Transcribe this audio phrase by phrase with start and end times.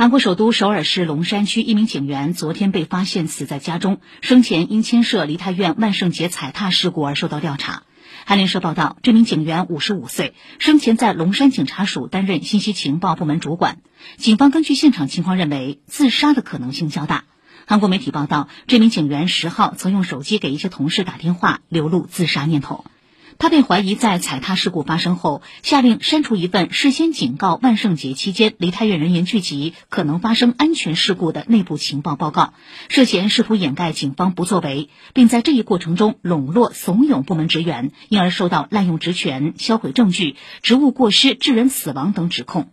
[0.00, 7.82] 韩国首都首尔市龙山区一名警员昨天被发现死在家中，生前因牵涉梨泰院万圣节踩踏事故而受到调查。
[8.24, 13.82] 韩联社报道，这名警员五十五岁，生前在龙山警察署担任信息情报部门主管。
[14.16, 17.24] 警方根据现场情况认为，自杀的可能性较大。
[17.66, 22.86] 韩国媒体报道，这名警员十号曾用手机给一些同事打电话，流露自杀念头。
[23.40, 32.52] 他被怀疑在踩踏事故发生后，下令删除一份事先警告万圣节期间离太院人员聚集可能发生安全事故的内部情报报告，
[32.90, 42.68] 涉嫌试图掩盖警方不作为，并在这一过程中笼络怂恿部门职员，因而受到滥用职权、销毁证据、职务过失致人死亡等指控。